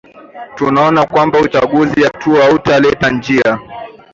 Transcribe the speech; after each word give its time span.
tunaona 0.55 1.05
kwamba 1.05 1.39
uchaguzi 1.39 2.03
hauta 2.03 2.43
hautaleta 2.43 3.09
njia 3.09 3.59